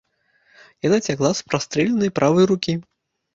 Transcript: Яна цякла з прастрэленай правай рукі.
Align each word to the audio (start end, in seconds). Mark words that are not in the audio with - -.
Яна 0.87 0.97
цякла 1.11 1.31
з 1.41 1.51
прастрэленай 1.51 2.11
правай 2.17 2.45
рукі. 2.55 2.73